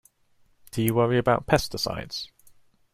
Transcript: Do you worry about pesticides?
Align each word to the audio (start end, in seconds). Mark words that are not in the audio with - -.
Do 0.71 0.81
you 0.81 0.95
worry 0.95 1.19
about 1.19 1.45
pesticides? 1.45 2.31